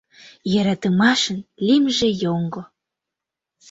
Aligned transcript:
Йӧратымашын 0.51 1.39
лӱмжӧ 1.65 2.09
йоҥго. 2.23 2.61